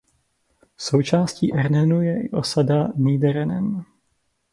[0.77, 3.83] Součástí Ernenu je i i osada Niederernen.